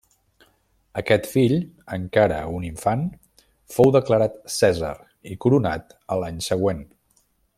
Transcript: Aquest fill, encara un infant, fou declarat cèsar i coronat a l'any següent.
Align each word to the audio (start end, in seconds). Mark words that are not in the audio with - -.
Aquest 1.01 1.27
fill, 1.33 1.53
encara 1.97 2.39
un 2.59 2.65
infant, 2.69 3.03
fou 3.75 3.93
declarat 3.97 4.41
cèsar 4.57 4.93
i 5.35 5.39
coronat 5.47 5.95
a 6.17 6.21
l'any 6.25 6.45
següent. 6.51 6.83